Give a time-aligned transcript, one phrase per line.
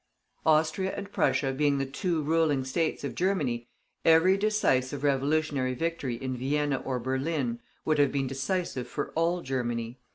[0.47, 3.67] Austria and Prussia being the two ruling states of Germany,
[4.03, 9.99] every decisive revolutionary victory in Vienna or Berlin would have been decisive for all Germany.